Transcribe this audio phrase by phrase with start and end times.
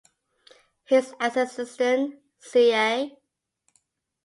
[0.85, 2.73] His assistant, C.
[2.73, 3.15] A.